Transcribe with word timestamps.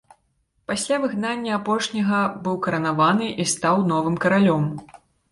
Пасля 0.69 0.95
выгнання 1.01 1.51
апошняга 1.57 2.21
быў 2.47 2.55
каранаваны 2.67 3.27
і 3.43 3.45
стаў 3.51 3.75
новым 3.91 4.15
каралём. 4.25 4.63